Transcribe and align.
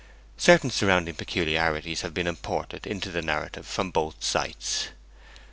Certain 0.39 0.71
surrounding 0.71 1.13
peculiarities 1.13 2.01
have 2.01 2.11
been 2.11 2.25
imported 2.25 2.87
into 2.87 3.11
the 3.11 3.21
narrative 3.21 3.67
from 3.67 3.91
both 3.91 4.15
sites. 4.23 4.85
T. 4.85 4.89